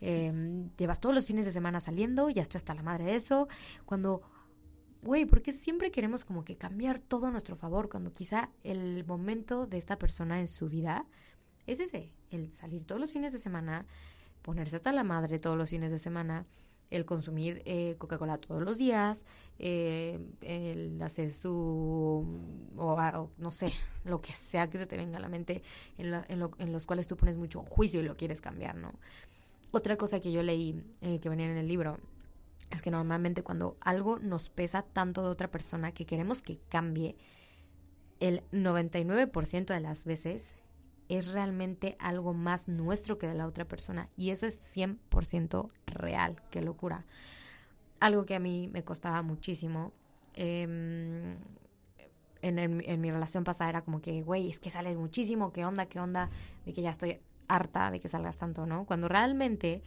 em, 0.00 0.70
llevas 0.76 1.00
todos 1.00 1.14
los 1.14 1.26
fines 1.26 1.44
de 1.44 1.52
semana 1.52 1.80
saliendo, 1.80 2.30
ya 2.30 2.42
estoy 2.42 2.58
hasta 2.58 2.74
la 2.74 2.82
madre 2.82 3.04
de 3.04 3.16
eso, 3.16 3.48
cuando, 3.84 4.22
güey, 5.02 5.26
porque 5.26 5.52
siempre 5.52 5.90
queremos 5.90 6.24
como 6.24 6.44
que 6.44 6.56
cambiar 6.56 7.00
todo 7.00 7.26
a 7.26 7.30
nuestro 7.30 7.56
favor, 7.56 7.88
cuando 7.88 8.12
quizá 8.14 8.50
el 8.62 9.04
momento 9.04 9.66
de 9.66 9.78
esta 9.78 9.98
persona 9.98 10.40
en 10.40 10.48
su 10.48 10.68
vida 10.68 11.04
es 11.66 11.80
ese, 11.80 12.12
el 12.30 12.52
salir 12.52 12.84
todos 12.84 13.00
los 13.00 13.12
fines 13.12 13.32
de 13.32 13.38
semana, 13.38 13.86
ponerse 14.42 14.76
hasta 14.76 14.92
la 14.92 15.04
madre 15.04 15.38
todos 15.38 15.56
los 15.56 15.70
fines 15.70 15.90
de 15.90 15.98
semana, 15.98 16.46
el 16.90 17.04
consumir 17.04 17.62
eh, 17.66 17.96
Coca-Cola 17.98 18.38
todos 18.38 18.62
los 18.62 18.78
días, 18.78 19.26
eh, 19.58 20.18
el 20.40 21.00
hacer 21.02 21.32
su, 21.32 22.24
o, 22.76 23.30
no 23.36 23.50
sé, 23.50 23.72
lo 24.04 24.20
que 24.20 24.32
sea 24.32 24.70
que 24.70 24.78
se 24.78 24.86
te 24.86 24.96
venga 24.96 25.18
a 25.18 25.20
la 25.20 25.28
mente, 25.28 25.62
en, 25.98 26.72
los 26.72 26.86
cuales 26.86 27.06
tú 27.06 27.16
pones 27.16 27.36
mucho 27.36 27.62
juicio 27.68 28.00
y 28.00 28.04
lo 28.04 28.16
quieres 28.16 28.40
cambiar, 28.40 28.76
¿no? 28.76 28.94
Otra 29.70 29.96
cosa 29.96 30.20
que 30.20 30.32
yo 30.32 30.42
leí, 30.42 30.82
eh, 31.02 31.20
que 31.20 31.28
venía 31.28 31.46
en 31.46 31.58
el 31.58 31.68
libro, 31.68 31.98
es 32.70 32.82
que 32.82 32.90
normalmente 32.90 33.42
cuando 33.42 33.76
algo 33.80 34.18
nos 34.18 34.48
pesa 34.50 34.82
tanto 34.82 35.22
de 35.22 35.28
otra 35.28 35.50
persona 35.50 35.92
que 35.92 36.06
queremos 36.06 36.42
que 36.42 36.58
cambie, 36.68 37.16
el 38.20 38.42
99% 38.50 39.66
de 39.66 39.80
las 39.80 40.04
veces 40.04 40.56
es 41.08 41.32
realmente 41.32 41.96
algo 42.00 42.34
más 42.34 42.68
nuestro 42.68 43.18
que 43.18 43.26
de 43.26 43.34
la 43.34 43.46
otra 43.46 43.64
persona. 43.64 44.08
Y 44.16 44.30
eso 44.30 44.46
es 44.46 44.58
100% 44.76 45.70
real. 45.86 46.42
Qué 46.50 46.62
locura. 46.62 47.04
Algo 48.00 48.26
que 48.26 48.34
a 48.34 48.40
mí 48.40 48.68
me 48.72 48.84
costaba 48.84 49.22
muchísimo. 49.22 49.92
Em, 50.34 51.36
en, 52.42 52.58
en, 52.58 53.00
mi 53.00 53.10
relación 53.10 53.44
pasada 53.44 53.70
era 53.70 53.82
como 53.82 54.00
que, 54.00 54.22
güey, 54.22 54.48
es 54.48 54.60
que 54.60 54.70
sales 54.70 54.96
muchísimo, 54.96 55.52
qué 55.52 55.64
onda, 55.64 55.86
qué 55.86 55.98
onda, 55.98 56.30
de 56.64 56.72
que 56.72 56.82
ya 56.82 56.90
estoy 56.90 57.20
harta 57.48 57.90
de 57.90 57.98
que 57.98 58.08
salgas 58.08 58.36
tanto, 58.36 58.66
¿no? 58.66 58.84
Cuando 58.84 59.08
realmente 59.08 59.82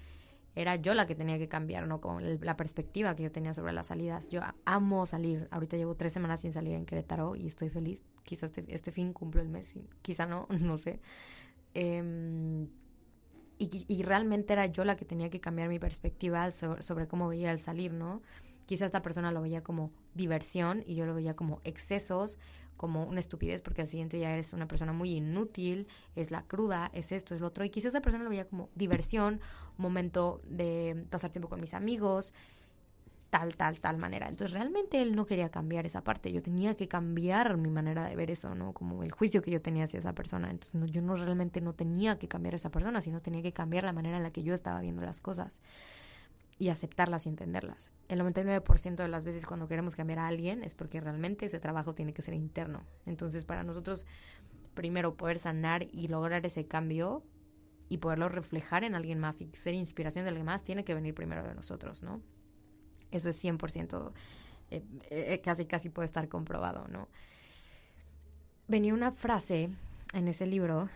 era 0.55 0.75
yo 0.75 0.93
la 0.93 1.05
que 1.05 1.15
tenía 1.15 1.37
que 1.37 1.47
cambiar, 1.47 1.87
¿no? 1.87 2.01
Con 2.01 2.39
la 2.41 2.57
perspectiva 2.57 3.15
que 3.15 3.23
yo 3.23 3.31
tenía 3.31 3.53
sobre 3.53 3.71
las 3.73 3.87
salidas. 3.87 4.29
Yo 4.29 4.41
amo 4.65 5.05
salir. 5.05 5.47
Ahorita 5.51 5.77
llevo 5.77 5.95
tres 5.95 6.11
semanas 6.11 6.41
sin 6.41 6.51
salir 6.51 6.73
en 6.73 6.85
Querétaro 6.85 7.35
y 7.35 7.47
estoy 7.47 7.69
feliz. 7.69 8.03
Quizás 8.23 8.57
este, 8.57 8.73
este 8.73 8.91
fin 8.91 9.13
cumplo 9.13 9.41
el 9.41 9.49
mes, 9.49 9.75
quizá 10.01 10.25
no, 10.25 10.47
no 10.59 10.77
sé. 10.77 10.99
Em, 11.73 12.67
y, 13.57 13.85
y, 13.87 14.03
realmente 14.03 14.53
era 14.53 14.65
yo 14.65 14.83
la 14.83 14.97
que 14.97 15.05
tenía 15.05 15.29
que 15.29 15.39
cambiar 15.39 15.69
mi 15.69 15.77
perspectiva 15.77 16.51
sobre, 16.51 16.81
sobre 16.81 17.07
cómo 17.07 17.27
veía 17.27 17.51
el 17.51 17.59
salir, 17.59 17.93
¿no? 17.93 18.21
Quizá 18.71 18.85
esta 18.85 19.01
persona 19.01 19.33
lo 19.33 19.41
veía 19.41 19.61
como 19.61 19.91
diversión 20.13 20.81
y 20.87 20.95
yo 20.95 21.05
lo 21.05 21.13
veía 21.13 21.35
como 21.35 21.59
excesos, 21.65 22.37
como 22.77 23.03
una 23.03 23.19
estupidez, 23.19 23.61
porque 23.61 23.81
al 23.81 23.89
siguiente 23.89 24.15
día 24.15 24.31
eres 24.31 24.53
una 24.53 24.65
persona 24.65 24.93
muy 24.93 25.11
inútil, 25.11 25.89
es 26.15 26.31
la 26.31 26.43
cruda, 26.43 26.89
es 26.93 27.11
esto, 27.11 27.35
es 27.35 27.41
lo 27.41 27.47
otro. 27.47 27.65
Y 27.65 27.69
quizá 27.69 27.89
esa 27.89 27.99
persona 27.99 28.23
lo 28.23 28.29
veía 28.29 28.47
como 28.47 28.69
diversión, 28.73 29.41
momento 29.75 30.41
de 30.45 31.05
pasar 31.09 31.31
tiempo 31.31 31.49
con 31.49 31.59
mis 31.59 31.73
amigos, 31.73 32.33
tal, 33.29 33.57
tal, 33.57 33.77
tal 33.81 33.97
manera. 33.97 34.29
Entonces 34.29 34.53
realmente 34.53 35.01
él 35.01 35.17
no 35.17 35.25
quería 35.25 35.51
cambiar 35.51 35.85
esa 35.85 36.05
parte, 36.05 36.31
yo 36.31 36.41
tenía 36.41 36.75
que 36.75 36.87
cambiar 36.87 37.57
mi 37.57 37.71
manera 37.71 38.07
de 38.07 38.15
ver 38.15 38.31
eso, 38.31 38.55
¿no? 38.55 38.71
Como 38.71 39.03
el 39.03 39.11
juicio 39.11 39.41
que 39.41 39.51
yo 39.51 39.61
tenía 39.61 39.83
hacia 39.83 39.99
esa 39.99 40.15
persona. 40.15 40.49
Entonces 40.49 40.91
yo 40.91 41.01
no 41.01 41.17
realmente 41.17 41.59
no 41.59 41.73
tenía 41.73 42.17
que 42.17 42.29
cambiar 42.29 42.55
esa 42.55 42.71
persona, 42.71 43.01
sino 43.01 43.19
tenía 43.19 43.41
que 43.41 43.51
cambiar 43.51 43.83
la 43.83 43.91
manera 43.91 44.15
en 44.15 44.23
la 44.23 44.31
que 44.31 44.43
yo 44.43 44.53
estaba 44.53 44.79
viendo 44.79 45.01
las 45.01 45.19
cosas 45.19 45.59
y 46.61 46.69
aceptarlas 46.69 47.25
y 47.25 47.29
entenderlas. 47.29 47.89
El 48.07 48.21
99% 48.21 48.95
de 48.95 49.07
las 49.07 49.25
veces 49.25 49.47
cuando 49.47 49.67
queremos 49.67 49.95
cambiar 49.95 50.19
a 50.19 50.27
alguien 50.27 50.63
es 50.63 50.75
porque 50.75 51.01
realmente 51.01 51.47
ese 51.47 51.59
trabajo 51.59 51.95
tiene 51.95 52.13
que 52.13 52.21
ser 52.21 52.35
interno. 52.35 52.83
Entonces, 53.07 53.45
para 53.45 53.63
nosotros, 53.63 54.05
primero 54.75 55.17
poder 55.17 55.39
sanar 55.39 55.87
y 55.91 56.07
lograr 56.07 56.45
ese 56.45 56.67
cambio 56.67 57.23
y 57.89 57.97
poderlo 57.97 58.29
reflejar 58.29 58.83
en 58.83 58.93
alguien 58.93 59.17
más 59.17 59.41
y 59.41 59.49
ser 59.53 59.73
inspiración 59.73 60.23
de 60.23 60.29
alguien 60.29 60.45
más, 60.45 60.63
tiene 60.63 60.83
que 60.83 60.93
venir 60.93 61.15
primero 61.15 61.43
de 61.43 61.55
nosotros, 61.55 62.03
¿no? 62.03 62.21
Eso 63.09 63.27
es 63.29 63.43
100%, 63.43 64.11
eh, 64.69 64.83
eh, 65.09 65.41
casi, 65.43 65.65
casi 65.65 65.89
puede 65.89 66.05
estar 66.05 66.29
comprobado, 66.29 66.87
¿no? 66.89 67.07
Venía 68.67 68.93
una 68.93 69.11
frase 69.11 69.71
en 70.13 70.27
ese 70.27 70.45
libro, 70.45 70.89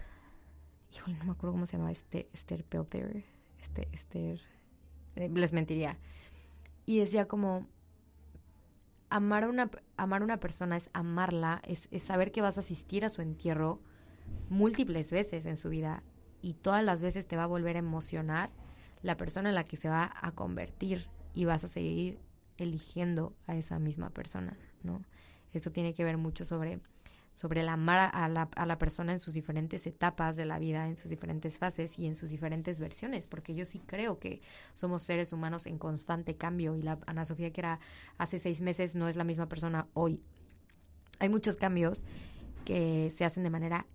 híjole, 0.93 1.17
no 1.17 1.25
me 1.25 1.31
acuerdo 1.31 1.53
cómo 1.53 1.65
se 1.65 1.77
llama, 1.77 1.91
este, 1.91 2.29
Esther 2.34 2.63
Pelter, 2.63 3.24
este, 3.60 3.88
Esther 3.93 4.39
les 5.15 5.53
mentiría. 5.53 5.98
Y 6.86 7.00
decía 7.00 7.27
como, 7.27 7.67
amar 9.10 9.43
a 9.43 9.50
una, 9.50 9.72
amar 9.98 10.24
una 10.24 10.39
persona 10.39 10.77
es 10.77 10.89
amarla, 10.93 11.62
es, 11.65 11.88
es 11.91 12.03
saber 12.03 12.31
que 12.31 12.41
vas 12.41 12.57
a 12.57 12.62
asistir 12.62 13.05
a 13.05 13.10
su 13.10 13.22
entierro 13.22 13.79
múltiples 14.50 15.12
veces 15.12 15.45
en 15.45 15.57
su 15.57 15.69
vida 15.69 16.03
y 16.41 16.53
todas 16.53 16.84
las 16.84 17.01
veces 17.01 17.27
te 17.27 17.38
va 17.38 17.43
a 17.43 17.48
volver 17.48 17.75
a 17.75 17.79
emocionar 17.79 18.51
la 19.01 19.17
persona 19.17 19.50
en 19.50 19.55
la 19.55 19.65
que 19.65 19.77
se 19.77 19.89
va 19.89 20.12
a 20.19 20.31
convertir 20.31 21.07
y 21.34 21.45
vas 21.45 21.63
a 21.63 21.67
seguir 21.67 22.19
eligiendo 22.57 23.36
a 23.48 23.55
esa 23.55 23.79
misma 23.79 24.10
persona, 24.10 24.57
¿no? 24.84 25.03
Esto 25.53 25.72
tiene 25.72 25.93
que 25.93 26.03
ver 26.03 26.17
mucho 26.17 26.45
sobre 26.45 26.79
sobre 27.36 27.62
el 27.62 27.70
amar 27.70 28.10
a 28.13 28.27
la, 28.30 28.50
a 28.56 28.65
la, 28.65 28.77
persona 28.77 29.12
en 29.12 29.20
sus 29.20 29.34
diferentes 29.34 29.86
etapas 29.86 30.38
de 30.38 30.46
la 30.46 30.58
vida, 30.58 30.88
en 30.88 30.98
sus 30.98 31.10
diferentes 31.10 31.60
fases 31.60 32.00
y 32.00 32.08
en 32.08 32.15
sus 32.15 32.30
diferentes 32.30 32.80
versiones, 32.80 33.27
porque 33.27 33.54
yo 33.54 33.65
sí 33.65 33.80
creo 33.86 34.20
que 34.20 34.42
somos 34.74 35.04
seres 35.04 35.34
humanos 35.34 35.65
en 35.65 35.77
constante 35.77 36.36
cambio 36.36 36.75
y 36.75 36.82
la 36.82 36.98
Ana 37.06 37.25
Sofía 37.25 37.51
que 37.51 37.62
era 37.62 37.80
hace 38.18 38.39
seis 38.39 38.62
meses 38.62 38.96
no 38.96 39.08
es 39.10 39.18
la 39.18 39.25
misma 39.25 39.48
persona 39.48 39.88
hoy. 39.94 40.22
Hay 41.20 41.30
muchos 41.30 41.58
cambios 41.58 42.06
que 42.63 43.12
se 43.12 43.25
hacen 43.25 43.44
de 43.44 43.50
manera 43.50 43.86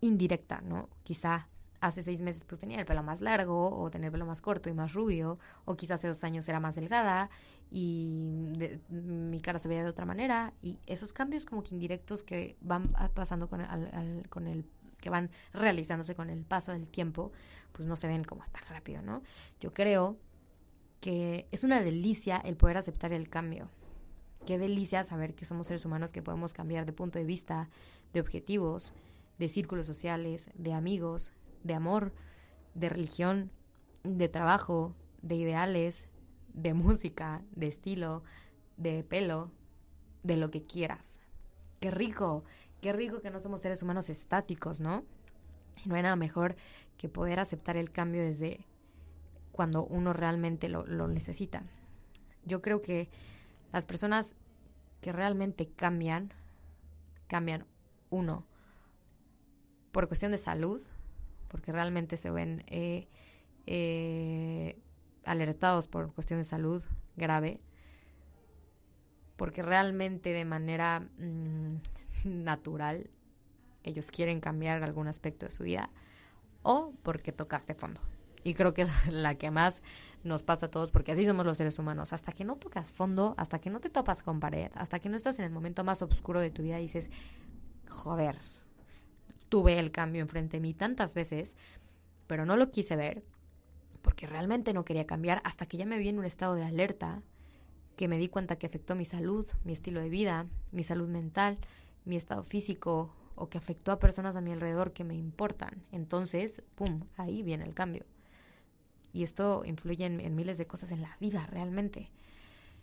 indirecta, 0.00 0.60
¿no? 0.60 0.88
Quizá 1.04 1.48
hace 1.80 2.02
seis 2.02 2.20
meses 2.20 2.44
pues 2.46 2.58
tenía 2.58 2.78
el 2.78 2.86
pelo 2.86 3.02
más 3.02 3.20
largo 3.20 3.80
o 3.80 3.90
tenía 3.90 4.06
el 4.06 4.12
pelo 4.12 4.26
más 4.26 4.40
corto 4.40 4.68
y 4.68 4.74
más 4.74 4.94
rubio 4.94 5.38
o 5.64 5.76
quizás 5.76 5.96
hace 6.00 6.08
dos 6.08 6.24
años 6.24 6.48
era 6.48 6.60
más 6.60 6.74
delgada 6.74 7.30
y 7.70 8.52
mi 8.88 9.40
cara 9.40 9.58
se 9.58 9.68
veía 9.68 9.84
de 9.84 9.90
otra 9.90 10.04
manera 10.04 10.52
y 10.62 10.78
esos 10.86 11.12
cambios 11.12 11.44
como 11.44 11.62
que 11.62 11.74
indirectos 11.74 12.22
que 12.22 12.56
van 12.60 12.88
pasando 13.14 13.48
con 13.48 13.60
el, 13.60 14.28
con 14.28 14.46
el 14.46 14.64
que 15.00 15.10
van 15.10 15.30
realizándose 15.52 16.14
con 16.14 16.30
el 16.30 16.44
paso 16.44 16.72
del 16.72 16.88
tiempo 16.88 17.32
pues 17.72 17.86
no 17.86 17.96
se 17.96 18.08
ven 18.08 18.24
como 18.24 18.42
tan 18.44 18.64
rápido, 18.68 19.02
¿no? 19.02 19.22
Yo 19.60 19.72
creo 19.72 20.18
que 21.00 21.46
es 21.52 21.64
una 21.64 21.80
delicia 21.80 22.38
el 22.38 22.56
poder 22.56 22.76
aceptar 22.76 23.12
el 23.12 23.28
cambio. 23.28 23.68
Qué 24.46 24.58
delicia 24.58 25.04
saber 25.04 25.34
que 25.34 25.44
somos 25.44 25.68
seres 25.68 25.84
humanos 25.84 26.10
que 26.10 26.22
podemos 26.22 26.52
cambiar 26.52 26.86
de 26.86 26.92
punto 26.92 27.18
de 27.18 27.24
vista, 27.24 27.68
de 28.12 28.20
objetivos, 28.20 28.92
de 29.38 29.48
círculos 29.48 29.86
sociales, 29.86 30.48
de 30.54 30.72
amigos, 30.72 31.32
de 31.62 31.74
amor, 31.74 32.12
de 32.74 32.88
religión, 32.88 33.50
de 34.04 34.28
trabajo, 34.28 34.94
de 35.22 35.36
ideales, 35.36 36.08
de 36.54 36.74
música, 36.74 37.42
de 37.52 37.66
estilo, 37.66 38.22
de 38.76 39.04
pelo, 39.04 39.50
de 40.22 40.36
lo 40.36 40.50
que 40.50 40.64
quieras. 40.64 41.20
Qué 41.80 41.90
rico, 41.90 42.44
qué 42.80 42.92
rico 42.92 43.20
que 43.20 43.30
no 43.30 43.40
somos 43.40 43.60
seres 43.60 43.82
humanos 43.82 44.08
estáticos, 44.10 44.80
¿no? 44.80 45.04
No 45.84 45.94
hay 45.94 46.02
nada 46.02 46.16
mejor 46.16 46.56
que 46.96 47.08
poder 47.08 47.38
aceptar 47.38 47.76
el 47.76 47.90
cambio 47.90 48.22
desde 48.22 48.66
cuando 49.52 49.84
uno 49.84 50.12
realmente 50.12 50.68
lo, 50.68 50.86
lo 50.86 51.08
necesita. 51.08 51.62
Yo 52.44 52.62
creo 52.62 52.80
que 52.80 53.08
las 53.72 53.86
personas 53.86 54.34
que 55.00 55.12
realmente 55.12 55.68
cambian, 55.68 56.32
cambian 57.26 57.66
uno 58.10 58.46
por 59.92 60.08
cuestión 60.08 60.32
de 60.32 60.38
salud, 60.38 60.80
porque 61.48 61.72
realmente 61.72 62.16
se 62.16 62.30
ven 62.30 62.64
eh, 62.68 63.08
eh, 63.66 64.78
alertados 65.24 65.88
por 65.88 66.12
cuestión 66.12 66.40
de 66.40 66.44
salud 66.44 66.82
grave, 67.16 67.60
porque 69.36 69.62
realmente 69.62 70.30
de 70.30 70.44
manera 70.44 71.00
mm, 71.18 71.76
natural 72.24 73.10
ellos 73.82 74.10
quieren 74.10 74.40
cambiar 74.40 74.82
algún 74.82 75.08
aspecto 75.08 75.46
de 75.46 75.52
su 75.52 75.64
vida, 75.64 75.90
o 76.62 76.92
porque 77.02 77.32
tocaste 77.32 77.74
fondo. 77.74 78.00
Y 78.44 78.54
creo 78.54 78.74
que 78.74 78.82
es 78.82 79.06
la 79.12 79.36
que 79.36 79.50
más 79.50 79.82
nos 80.24 80.42
pasa 80.42 80.66
a 80.66 80.70
todos, 80.70 80.90
porque 80.90 81.12
así 81.12 81.24
somos 81.24 81.46
los 81.46 81.58
seres 81.58 81.78
humanos. 81.78 82.12
Hasta 82.12 82.32
que 82.32 82.44
no 82.44 82.56
tocas 82.56 82.92
fondo, 82.92 83.34
hasta 83.36 83.60
que 83.60 83.70
no 83.70 83.80
te 83.80 83.90
topas 83.90 84.22
con 84.22 84.40
pared, 84.40 84.70
hasta 84.74 84.98
que 84.98 85.08
no 85.08 85.16
estás 85.16 85.38
en 85.38 85.44
el 85.44 85.50
momento 85.50 85.84
más 85.84 86.02
oscuro 86.02 86.40
de 86.40 86.50
tu 86.50 86.62
vida 86.62 86.76
dices, 86.78 87.10
joder, 87.88 88.38
tuve 89.48 89.78
el 89.78 89.90
cambio 89.90 90.22
enfrente 90.22 90.58
de 90.58 90.60
mí 90.60 90.74
tantas 90.74 91.14
veces, 91.14 91.56
pero 92.26 92.44
no 92.44 92.56
lo 92.56 92.70
quise 92.70 92.96
ver 92.96 93.24
porque 94.02 94.26
realmente 94.26 94.72
no 94.72 94.84
quería 94.84 95.06
cambiar 95.06 95.40
hasta 95.44 95.66
que 95.66 95.76
ya 95.76 95.86
me 95.86 95.98
vi 95.98 96.08
en 96.08 96.18
un 96.18 96.24
estado 96.24 96.54
de 96.54 96.64
alerta, 96.64 97.22
que 97.96 98.08
me 98.08 98.18
di 98.18 98.28
cuenta 98.28 98.56
que 98.56 98.66
afectó 98.66 98.94
mi 98.94 99.04
salud, 99.04 99.46
mi 99.64 99.72
estilo 99.72 100.00
de 100.00 100.08
vida, 100.08 100.46
mi 100.72 100.84
salud 100.84 101.08
mental, 101.08 101.58
mi 102.04 102.16
estado 102.16 102.44
físico 102.44 103.14
o 103.34 103.48
que 103.48 103.58
afectó 103.58 103.92
a 103.92 103.98
personas 103.98 104.36
a 104.36 104.40
mi 104.40 104.52
alrededor 104.52 104.92
que 104.92 105.04
me 105.04 105.14
importan. 105.14 105.84
Entonces, 105.92 106.62
¡pum!, 106.74 107.04
ahí 107.16 107.42
viene 107.42 107.64
el 107.64 107.74
cambio. 107.74 108.04
Y 109.12 109.24
esto 109.24 109.62
influye 109.64 110.06
en, 110.06 110.20
en 110.20 110.34
miles 110.34 110.58
de 110.58 110.66
cosas 110.66 110.90
en 110.90 111.02
la 111.02 111.16
vida, 111.20 111.46
realmente. 111.46 112.10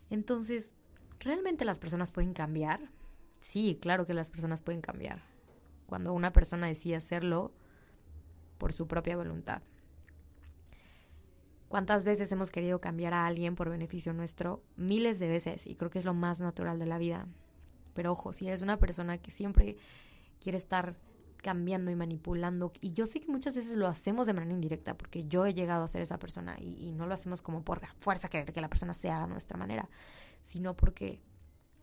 Entonces, 0.10 0.76
¿realmente 1.20 1.66
las 1.66 1.80
personas 1.80 2.12
pueden 2.12 2.34
cambiar? 2.34 2.92
Sí, 3.40 3.78
claro 3.82 4.06
que 4.06 4.14
las 4.14 4.32
personas 4.32 4.62
pueden 4.62 4.82
cambiar 4.82 5.22
cuando 5.86 6.14
una 6.14 6.34
persona 6.34 6.68
decide 6.68 6.96
hacerlo 6.96 7.52
por 8.58 8.74
su 8.74 8.88
propia 8.88 9.18
voluntad. 9.18 9.62
¿Cuántas 11.68 12.06
veces 12.06 12.32
hemos 12.32 12.52
querido 12.52 12.80
cambiar 12.80 13.14
a 13.14 13.26
alguien 13.26 13.56
por 13.56 13.70
beneficio 13.70 14.14
nuestro? 14.14 14.64
Miles 14.78 15.20
de 15.20 15.28
veces, 15.28 15.66
y 15.68 15.76
creo 15.76 15.90
que 15.90 16.00
es 16.00 16.06
lo 16.06 16.14
más 16.14 16.40
natural 16.40 16.80
de 16.80 16.86
la 16.86 16.98
vida. 16.98 17.28
Pero 17.94 18.12
ojo, 18.12 18.34
si 18.34 18.48
eres 18.48 18.62
una 18.62 18.78
persona 18.78 19.18
que 19.18 19.32
siempre 19.32 19.78
quiere 20.40 20.58
estar 20.58 20.96
cambiando 21.42 21.92
y 21.92 21.96
manipulando, 21.96 22.72
y 22.82 22.94
yo 22.94 23.06
sé 23.06 23.20
que 23.20 23.32
muchas 23.32 23.56
veces 23.56 23.76
lo 23.76 23.88
hacemos 23.88 24.26
de 24.28 24.34
manera 24.34 24.54
indirecta, 24.54 24.98
porque 24.98 25.26
yo 25.26 25.46
he 25.46 25.54
llegado 25.54 25.84
a 25.84 25.88
ser 25.88 26.02
esa 26.02 26.18
persona, 26.18 26.56
y, 26.60 26.92
no 26.94 27.08
lo 27.08 27.14
hacemos 27.14 27.42
como 27.42 27.64
por 27.64 27.82
fuerza 27.98 28.30
querer 28.30 28.52
que 28.52 28.62
la 28.62 28.70
persona 28.70 28.94
sea 28.94 29.24
a 29.24 29.28
nuestra 29.28 29.58
manera, 29.58 29.90
sino 30.42 30.76
porque 30.76 31.22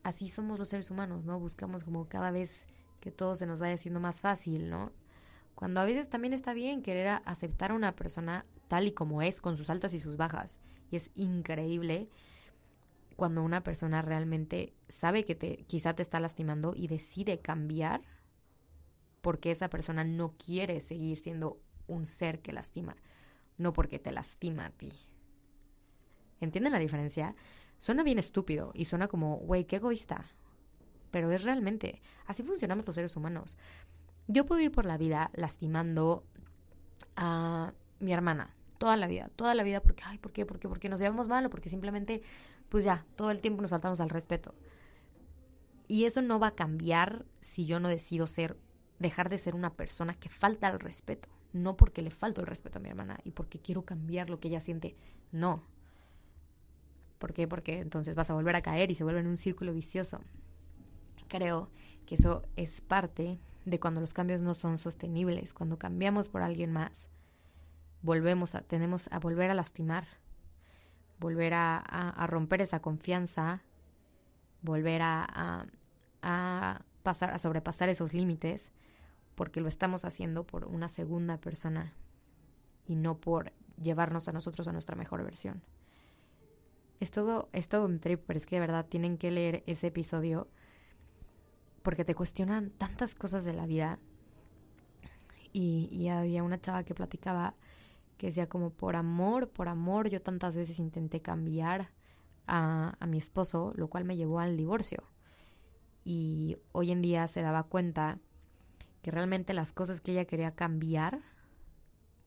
así 0.03 0.29
somos 0.29 0.59
los 0.59 0.69
seres 0.69 0.91
humanos, 0.91 1.25
¿no? 1.25 1.39
Buscamos 1.39 1.85
como 1.85 2.09
cada 2.09 2.31
vez 2.31 2.65
que 3.03 3.11
todo 3.11 3.35
se 3.35 3.47
nos 3.47 3.61
vaya 3.61 3.75
haciendo 3.75 4.01
más 4.01 4.23
fácil, 4.23 4.71
¿no? 4.71 4.93
Cuando 5.57 5.81
a 5.81 5.85
veces 5.85 6.09
también 6.09 6.33
está 6.33 6.55
bien 6.55 6.83
querer 6.83 7.21
aceptar 7.25 7.73
a 7.73 7.75
una 7.75 7.95
persona 7.95 8.47
tal 8.69 8.87
y 8.87 8.93
como 8.93 9.21
es, 9.21 9.41
con 9.41 9.57
sus 9.57 9.69
altas 9.69 9.93
y 9.93 10.01
sus 10.01 10.17
bajas. 10.17 10.61
Y 10.91 10.97
es 10.97 11.11
increíble 11.15 12.09
cuando 13.17 13.43
una 13.43 13.63
persona 13.63 14.03
realmente 14.03 14.73
sabe 14.89 15.25
que 15.25 15.35
te, 15.35 15.65
quizá 15.65 15.95
te 15.95 16.03
está 16.03 16.21
lastimando 16.21 16.75
y 16.77 16.87
decide 16.87 17.41
cambiar 17.41 18.03
porque 19.21 19.51
esa 19.51 19.69
persona 19.69 20.05
no 20.05 20.35
quiere 20.39 20.81
seguir 20.81 21.19
siendo 21.19 21.61
un 21.89 22.07
ser 22.07 22.41
que 22.41 22.53
lastima, 22.53 22.97
no 23.59 23.73
porque 23.73 23.99
te 23.99 24.13
lastima 24.13 24.67
a 24.67 24.71
ti. 24.71 24.93
¿Entienden 26.41 26.73
la 26.73 26.79
diferencia? 26.79 27.35
Suena 27.79 28.05
bien 28.05 28.19
estúpido 28.19 28.71
y 28.75 28.85
suena 28.85 29.09
como, 29.09 29.39
güey, 29.39 29.65
qué 29.65 29.77
egoísta 29.77 30.25
pero 31.13 31.31
es 31.31 31.45
realmente, 31.45 32.03
así 32.27 32.43
funcionamos 32.43 32.85
los 32.85 32.97
seres 32.97 33.15
humanos. 33.15 33.57
Yo 34.27 34.45
puedo 34.45 34.61
ir 34.61 34.73
por 34.73 34.87
la 34.87 34.99
vida 34.99 35.31
lastimando 35.35 36.25
a 37.15 37.73
mi 38.01 38.13
hermana 38.13 38.57
toda 38.79 38.97
la 38.97 39.07
vida, 39.07 39.31
toda 39.37 39.55
la 39.55 39.63
vida, 39.63 39.81
porque, 39.81 40.03
ay, 40.07 40.19
¿por 40.19 40.33
qué? 40.33 40.45
¿Por 40.45 40.59
qué? 40.59 40.69
Porque 40.69 40.89
nos 40.89 40.99
llevamos 40.99 41.29
mal 41.29 41.47
o 41.47 41.51
porque 41.51 41.69
simplemente, 41.69 42.21
pues 42.69 42.85
ya, 42.85 43.07
todo 43.15 43.31
el 43.31 43.41
tiempo 43.41 43.63
nos 43.63 43.71
faltamos 43.71 44.01
al 44.01 44.11
respeto. 44.11 44.57
Y 45.87 46.05
eso 46.05 46.21
no 46.21 46.41
va 46.41 46.49
a 46.49 46.55
cambiar 46.57 47.25
si 47.41 47.65
yo 47.65 47.79
no 47.79 47.89
decido 47.89 48.27
ser, 48.27 48.59
dejar 48.99 49.29
de 49.29 49.39
ser 49.39 49.55
una 49.55 49.73
persona 49.75 50.15
que 50.15 50.29
falta 50.29 50.67
al 50.67 50.81
respeto. 50.81 51.29
No 51.53 51.77
porque 51.77 52.03
le 52.03 52.11
falto 52.11 52.41
el 52.41 52.49
respeto 52.49 52.79
a 52.79 52.83
mi 52.83 52.89
hermana 52.89 53.21
y 53.23 53.31
porque 53.31 53.61
quiero 53.61 53.85
cambiar 53.85 54.31
lo 54.31 54.41
que 54.41 54.49
ella 54.49 54.61
siente. 54.61 54.97
No. 55.31 55.63
¿Por 57.21 57.35
qué? 57.35 57.47
Porque 57.47 57.79
entonces 57.79 58.17
vas 58.17 58.31
a 58.31 58.35
volver 58.35 58.57
a 58.57 58.63
caer 58.63 58.91
y 58.91 58.97
se 58.97 59.05
vuelve 59.05 59.21
en 59.21 59.29
un 59.29 59.37
círculo 59.37 59.73
vicioso 59.73 60.19
creo 61.33 61.71
que 62.05 62.17
eso 62.17 62.43
es 62.57 62.83
parte 62.83 63.41
de 63.65 63.81
cuando 63.81 64.03
los 64.03 64.13
cambios 64.13 64.43
no 64.43 64.53
son 64.53 64.77
sostenibles, 64.77 65.55
cuando 65.55 65.79
cambiamos 65.79 66.29
por 66.29 66.43
alguien 66.43 66.71
más, 66.71 67.09
volvemos 68.03 68.55
a, 68.55 68.61
tenemos 68.61 69.09
a 69.11 69.19
volver 69.19 69.51
a 69.51 69.55
lastimar, 69.55 70.07
volver 71.19 71.55
a, 71.55 72.27
romper 72.29 72.61
esa 72.61 72.83
confianza, 72.83 73.63
volver 74.61 75.01
a, 75.01 75.67
a, 76.21 76.85
pasar, 77.03 77.31
a 77.31 77.39
sobrepasar 77.39 77.89
esos 77.89 78.13
límites, 78.13 78.71
porque 79.35 79.63
lo 79.63 79.69
estamos 79.69 80.05
haciendo 80.05 80.45
por 80.45 80.67
una 80.67 80.89
segunda 80.89 81.39
persona 81.39 81.95
y 82.85 82.97
no 82.97 83.17
por 83.19 83.53
llevarnos 83.81 84.29
a 84.29 84.33
nosotros 84.33 84.69
a 84.69 84.73
nuestra 84.73 84.97
mejor 84.97 85.25
versión. 85.25 85.63
Es 87.01 87.11
todo, 87.11 87.49
es 87.53 87.69
todo 87.69 87.87
un 87.87 88.01
trip, 88.01 88.23
pero 88.27 88.37
es 88.37 88.45
que 88.45 88.57
de 88.57 88.61
verdad 88.61 88.87
tienen 88.87 89.17
que 89.17 89.31
leer 89.31 89.63
ese 89.67 89.87
episodio 89.87 90.49
porque 91.83 92.05
te 92.05 92.15
cuestionan 92.15 92.71
tantas 92.71 93.15
cosas 93.15 93.45
de 93.45 93.53
la 93.53 93.67
vida. 93.67 93.99
Y, 95.53 96.09
había 96.09 96.43
una 96.43 96.61
chava 96.61 96.83
que 96.85 96.95
platicaba 96.95 97.55
que 98.17 98.29
decía 98.29 98.49
como 98.49 98.71
por 98.71 98.97
amor, 98.97 99.51
por 99.51 99.69
amor, 99.69 100.09
yo 100.09 100.23
tantas 100.23 100.57
veces 100.57 100.79
intenté 100.79 101.21
cambiar 101.21 101.91
a, 102.47 102.97
a 102.99 103.07
mi 103.07 103.19
esposo, 103.19 103.73
lo 103.77 103.89
cual 103.89 104.05
me 104.05 104.17
llevó 104.17 104.41
al 104.41 104.57
divorcio. 104.57 105.03
Y 106.05 106.57
hoy 106.73 106.91
en 106.91 107.03
día 107.03 107.29
se 107.29 107.43
daba 107.43 107.65
cuenta 107.65 108.19
que 109.03 109.11
realmente 109.11 109.53
las 109.53 109.73
cosas 109.73 110.01
que 110.01 110.13
ella 110.13 110.25
quería 110.25 110.55
cambiar, 110.55 111.21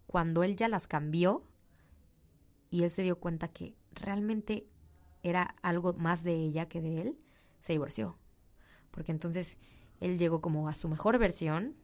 cuando 0.06 0.44
él 0.44 0.56
ya 0.56 0.68
las 0.68 0.86
cambió, 0.86 1.44
y 2.70 2.84
él 2.84 2.92
se 2.92 3.02
dio 3.02 3.20
cuenta 3.20 3.48
que 3.48 3.76
realmente 3.94 4.68
era 5.24 5.56
algo 5.64 5.94
más 5.94 6.24
de 6.24 6.36
ella 6.36 6.68
que 6.68 6.82
de 6.82 7.02
él, 7.02 7.20
se 7.60 7.74
divorció 7.74 8.20
porque 8.96 9.12
entonces 9.12 9.58
él 10.00 10.18
llegó 10.18 10.42
como 10.42 10.70
a 10.70 10.74
su 10.74 10.88
mejor 10.88 11.20
versión, 11.20 11.76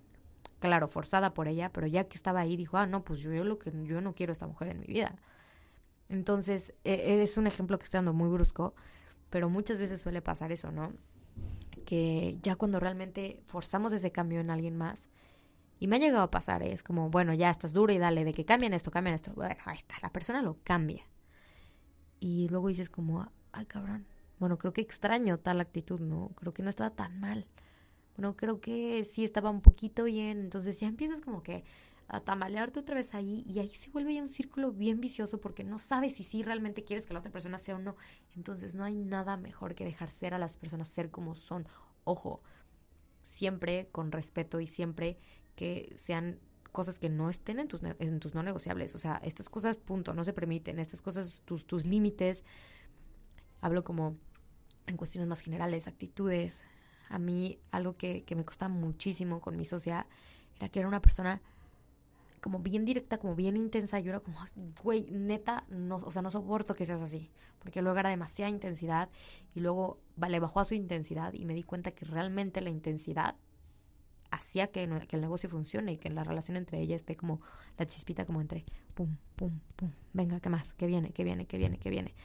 claro, 0.60 0.88
forzada 0.88 1.34
por 1.34 1.50
ella, 1.50 1.72
pero 1.74 1.86
ya 1.86 2.06
que 2.06 2.15
estaba 2.15 2.39
ahí 2.39 2.56
dijo, 2.56 2.77
ah, 2.77 2.88
no, 2.88 3.03
pues 3.03 3.20
yo, 3.20 3.32
lo 3.44 3.60
que 3.60 3.72
yo 3.84 4.00
no 4.00 4.15
quiero 4.15 4.32
esta 4.32 4.48
mujer 4.48 4.70
en 4.70 4.80
mi 4.80 4.88
vida. 4.88 5.15
Entonces, 6.08 6.74
e, 6.86 7.22
es 7.22 7.38
un 7.38 7.48
ejemplo 7.48 7.77
que 7.77 7.84
estoy 7.84 7.98
dando 7.98 8.13
muy 8.13 8.30
brusco, 8.30 8.74
pero 9.30 9.50
muchas 9.50 9.80
veces 9.80 10.00
suele 10.00 10.22
pasar 10.22 10.53
eso, 10.53 10.72
¿no? 10.72 10.94
Que 11.86 12.38
ya 12.41 12.56
cuando 12.56 12.80
realmente 12.80 13.44
forzamos 13.46 13.91
ese 13.91 14.12
cambio 14.12 14.39
en 14.39 14.50
alguien 14.50 14.77
más, 14.77 15.10
y 15.80 15.88
me 15.88 15.98
ha 15.98 16.00
llegado 16.00 16.24
a 16.24 16.32
pasar, 16.32 16.63
¿eh? 16.63 16.72
es 16.72 16.84
como, 16.84 17.10
bueno, 17.10 17.34
ya 17.34 17.50
estás 17.50 17.74
duro 17.74 17.91
y 17.91 17.98
dale, 17.98 18.24
de 18.24 18.34
que 18.34 18.46
cambien 18.46 18.74
esto, 18.74 18.91
cambian 18.91 19.15
esto. 19.15 19.34
Bueno, 19.34 19.56
ahí 19.65 19.75
está, 19.75 19.96
la 20.01 20.13
persona 20.13 20.41
lo 20.41 20.58
cambia. 20.63 21.03
Y 22.20 22.48
luego 22.50 22.70
dices 22.70 22.88
como, 22.88 23.30
ay, 23.51 23.65
cabrón, 23.65 24.06
bueno, 24.41 24.57
creo 24.57 24.74
que 24.74 24.81
extraño 24.81 25.38
tal 25.38 25.62
actitud, 25.62 26.00
¿no? 26.00 26.31
Creo 26.33 26.51
que 26.51 26.63
no 26.63 26.71
estaba 26.71 26.89
tan 26.89 27.19
mal. 27.19 27.45
Bueno, 28.17 28.36
creo 28.36 28.60
que 28.60 29.03
sí 29.03 29.24
estaba 29.24 29.51
un 29.51 29.62
poquito 29.62 30.05
bien. 30.05 30.39
Entonces 30.39 30.79
ya 30.79 30.88
empiezas 30.88 31.21
como 31.21 31.43
que 31.43 31.63
a 32.07 32.21
tambalearte 32.21 32.79
otra 32.79 32.95
vez 32.95 33.13
ahí 33.13 33.45
y 33.48 33.60
ahí 33.60 33.67
se 33.67 33.91
vuelve 33.91 34.15
ya 34.15 34.21
un 34.24 34.27
círculo 34.27 34.71
bien 34.71 35.00
vicioso 35.00 35.39
porque 35.39 35.63
no 35.63 35.77
sabes 35.77 36.15
si 36.15 36.24
sí 36.24 36.41
realmente 36.41 36.83
quieres 36.83 37.05
que 37.05 37.13
la 37.13 37.19
otra 37.19 37.31
persona 37.31 37.60
sea 37.60 37.75
o 37.75 37.77
no. 37.77 37.95
Entonces 38.36 38.74
no 38.74 38.83
hay 38.83 38.95
nada 38.95 39.38
mejor 39.38 39.75
que 39.75 39.86
dejar 39.86 40.10
ser 40.10 40.33
a 40.33 40.39
las 40.39 40.57
personas 40.57 40.88
ser 40.88 41.12
como 41.12 41.36
son. 41.36 41.67
Ojo, 42.03 42.41
siempre 43.21 43.89
con 43.91 44.12
respeto 44.12 44.60
y 44.60 44.65
siempre 44.65 45.19
que 45.55 45.93
sean 45.95 46.39
cosas 46.71 46.98
que 46.98 47.10
no 47.10 47.29
estén 47.29 47.60
en 47.60 47.67
tus, 47.67 47.81
en 47.83 48.19
tus 48.19 48.33
no 48.33 48.41
negociables. 48.41 48.95
O 48.95 48.98
sea, 48.98 49.21
estas 49.24 49.50
cosas, 49.50 49.77
punto, 49.77 50.15
no 50.15 50.24
se 50.24 50.33
permiten. 50.33 50.79
Estas 50.79 51.03
cosas, 51.03 51.43
tus, 51.45 51.67
tus 51.67 51.86
límites. 51.86 52.43
Hablo 53.62 53.83
como 53.83 54.17
en 54.88 54.97
cuestiones 54.97 55.27
más 55.27 55.39
generales, 55.39 55.88
actitudes. 55.88 56.63
A 57.09 57.19
mí 57.19 57.59
algo 57.71 57.97
que, 57.97 58.23
que 58.23 58.35
me 58.35 58.45
costaba 58.45 58.73
muchísimo 58.73 59.41
con 59.41 59.57
mi 59.57 59.65
socia 59.65 60.07
era 60.57 60.69
que 60.69 60.79
era 60.79 60.88
una 60.88 61.01
persona 61.01 61.41
como 62.41 62.59
bien 62.59 62.85
directa, 62.85 63.19
como 63.19 63.35
bien 63.35 63.55
intensa. 63.55 64.00
Yo 64.00 64.09
era 64.09 64.19
como, 64.19 64.38
güey, 64.83 65.07
neta, 65.11 65.63
no, 65.69 65.97
o 65.97 66.11
sea, 66.11 66.21
no 66.21 66.31
soporto 66.31 66.75
que 66.75 66.85
seas 66.85 67.01
así. 67.01 67.31
Porque 67.59 67.81
luego 67.81 68.00
era 68.00 68.09
demasiada 68.09 68.50
intensidad 68.50 69.09
y 69.53 69.59
luego 69.59 70.00
le 70.27 70.39
bajó 70.39 70.59
a 70.59 70.65
su 70.65 70.73
intensidad 70.73 71.33
y 71.33 71.45
me 71.45 71.53
di 71.53 71.63
cuenta 71.63 71.91
que 71.91 72.05
realmente 72.05 72.59
la 72.61 72.71
intensidad 72.71 73.35
hacía 74.31 74.67
que, 74.67 74.89
que 75.07 75.15
el 75.15 75.21
negocio 75.21 75.50
funcione 75.50 75.93
y 75.93 75.97
que 75.97 76.09
la 76.09 76.23
relación 76.23 76.57
entre 76.57 76.79
ella 76.79 76.95
esté 76.95 77.15
como 77.15 77.41
la 77.77 77.85
chispita 77.85 78.25
como 78.25 78.41
entre 78.41 78.65
pum, 78.95 79.17
pum, 79.35 79.59
pum, 79.75 79.91
venga, 80.13 80.39
¿qué 80.39 80.50
más? 80.50 80.73
¿Qué 80.73 80.88
viene? 80.88 81.11
¿Qué 81.11 81.23
viene? 81.23 81.45
¿Qué 81.45 81.57
viene? 81.57 81.77
¿Qué 81.77 81.89
viene? 81.89 82.15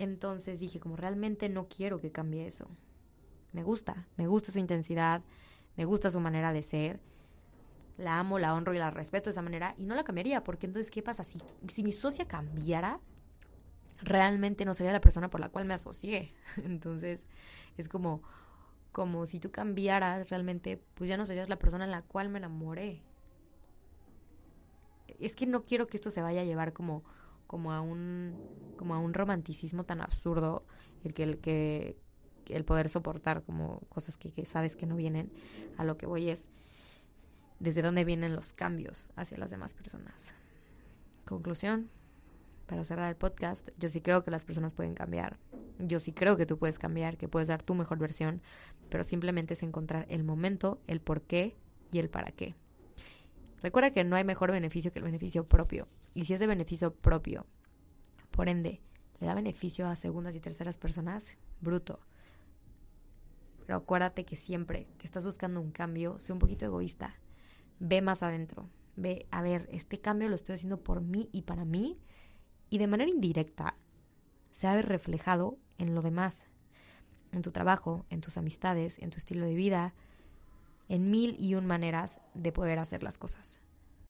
Entonces 0.00 0.60
dije, 0.60 0.80
como 0.80 0.96
realmente 0.96 1.50
no 1.50 1.68
quiero 1.68 2.00
que 2.00 2.10
cambie 2.10 2.46
eso. 2.46 2.66
Me 3.52 3.62
gusta, 3.62 4.08
me 4.16 4.26
gusta 4.26 4.50
su 4.50 4.58
intensidad, 4.58 5.20
me 5.76 5.84
gusta 5.84 6.10
su 6.10 6.20
manera 6.20 6.54
de 6.54 6.62
ser 6.62 7.00
la 7.98 8.18
amo, 8.18 8.38
la 8.38 8.54
honro 8.54 8.72
y 8.72 8.78
la 8.78 8.90
respeto 8.90 9.26
de 9.26 9.32
esa 9.32 9.42
manera 9.42 9.74
y 9.76 9.84
no 9.84 9.94
la 9.94 10.04
cambiaría, 10.04 10.42
porque 10.42 10.64
entonces, 10.64 10.90
¿qué 10.90 11.02
pasa? 11.02 11.22
Si, 11.22 11.38
si 11.68 11.84
mi 11.84 11.92
socia 11.92 12.26
cambiara, 12.26 12.98
realmente 14.00 14.64
no 14.64 14.72
sería 14.72 14.90
la 14.90 15.02
persona 15.02 15.28
por 15.28 15.38
la 15.38 15.50
cual 15.50 15.66
me 15.66 15.74
asocié. 15.74 16.32
Entonces, 16.64 17.26
es 17.76 17.86
como, 17.90 18.22
como 18.92 19.26
si 19.26 19.38
tú 19.38 19.50
cambiaras 19.50 20.30
realmente, 20.30 20.82
pues 20.94 21.10
ya 21.10 21.18
no 21.18 21.26
serías 21.26 21.50
la 21.50 21.58
persona 21.58 21.84
en 21.84 21.90
la 21.90 22.00
cual 22.00 22.30
me 22.30 22.38
enamoré. 22.38 23.02
Es 25.18 25.36
que 25.36 25.44
no 25.44 25.66
quiero 25.66 25.86
que 25.86 25.98
esto 25.98 26.08
se 26.08 26.22
vaya 26.22 26.40
a 26.40 26.44
llevar 26.44 26.72
como, 26.72 27.04
como 27.50 27.72
a 27.72 27.80
un, 27.80 28.36
como 28.76 28.94
a 28.94 29.00
un 29.00 29.12
romanticismo 29.12 29.82
tan 29.82 30.00
absurdo, 30.00 30.64
el 31.02 31.12
que, 31.14 31.24
el 31.24 31.38
que, 31.38 31.96
el 32.46 32.64
poder 32.64 32.88
soportar 32.88 33.42
como 33.42 33.80
cosas 33.88 34.16
que, 34.16 34.30
que 34.30 34.44
sabes 34.44 34.76
que 34.76 34.86
no 34.86 34.94
vienen. 34.94 35.32
A 35.76 35.82
lo 35.82 35.98
que 35.98 36.06
voy 36.06 36.30
es 36.30 36.46
desde 37.58 37.82
dónde 37.82 38.04
vienen 38.04 38.36
los 38.36 38.52
cambios 38.52 39.08
hacia 39.16 39.36
las 39.36 39.50
demás 39.50 39.74
personas. 39.74 40.36
Conclusión, 41.24 41.90
para 42.68 42.84
cerrar 42.84 43.08
el 43.08 43.16
podcast, 43.16 43.70
yo 43.80 43.88
sí 43.88 44.00
creo 44.00 44.22
que 44.22 44.30
las 44.30 44.44
personas 44.44 44.74
pueden 44.74 44.94
cambiar. 44.94 45.36
Yo 45.80 45.98
sí 45.98 46.12
creo 46.12 46.36
que 46.36 46.46
tú 46.46 46.56
puedes 46.56 46.78
cambiar, 46.78 47.16
que 47.16 47.26
puedes 47.26 47.48
dar 47.48 47.64
tu 47.64 47.74
mejor 47.74 47.98
versión, 47.98 48.42
pero 48.90 49.02
simplemente 49.02 49.54
es 49.54 49.64
encontrar 49.64 50.06
el 50.08 50.22
momento, 50.22 50.80
el 50.86 51.00
por 51.00 51.22
qué 51.22 51.56
y 51.90 51.98
el 51.98 52.10
para 52.10 52.30
qué. 52.30 52.54
Recuerda 53.62 53.90
que 53.90 54.04
no 54.04 54.16
hay 54.16 54.24
mejor 54.24 54.50
beneficio 54.50 54.92
que 54.92 54.98
el 54.98 55.04
beneficio 55.04 55.44
propio. 55.44 55.86
Y 56.14 56.24
si 56.24 56.34
es 56.34 56.40
de 56.40 56.46
beneficio 56.46 56.94
propio, 56.94 57.46
por 58.30 58.48
ende, 58.48 58.80
le 59.20 59.26
da 59.26 59.34
beneficio 59.34 59.86
a 59.86 59.96
segundas 59.96 60.34
y 60.34 60.40
terceras 60.40 60.78
personas, 60.78 61.36
bruto. 61.60 62.00
Pero 63.66 63.76
acuérdate 63.76 64.24
que 64.24 64.36
siempre 64.36 64.86
que 64.98 65.06
estás 65.06 65.26
buscando 65.26 65.60
un 65.60 65.70
cambio, 65.70 66.18
sé 66.18 66.32
un 66.32 66.38
poquito 66.38 66.64
egoísta 66.64 67.16
ve 67.80 68.02
más 68.02 68.22
adentro. 68.22 68.68
Ve, 68.94 69.26
a 69.30 69.42
ver, 69.42 69.68
este 69.72 70.00
cambio 70.00 70.28
lo 70.28 70.36
estoy 70.36 70.54
haciendo 70.54 70.84
por 70.84 71.00
mí 71.00 71.28
y 71.32 71.42
para 71.42 71.64
mí. 71.64 71.98
Y 72.68 72.78
de 72.78 72.86
manera 72.86 73.10
indirecta 73.10 73.76
se 74.52 74.68
ha 74.68 74.80
reflejado 74.80 75.58
en 75.78 75.94
lo 75.94 76.02
demás. 76.02 76.50
En 77.32 77.42
tu 77.42 77.50
trabajo, 77.50 78.06
en 78.10 78.20
tus 78.20 78.36
amistades, 78.36 78.98
en 78.98 79.10
tu 79.10 79.18
estilo 79.18 79.44
de 79.46 79.54
vida, 79.54 79.94
en 80.90 81.10
mil 81.10 81.36
y 81.38 81.54
un 81.54 81.66
maneras 81.66 82.20
de 82.34 82.52
poder 82.52 82.78
hacer 82.80 83.02
las 83.02 83.16
cosas. 83.16 83.60